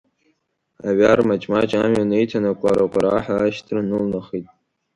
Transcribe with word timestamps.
Аҩар 0.87 1.19
маҷ-маҷ 1.27 1.69
амҩа 1.83 2.09
неиҭан, 2.09 2.43
акәара-кәараҳәа 2.51 3.35
ашьҭра 3.45 3.81
нылнахит. 3.87 4.45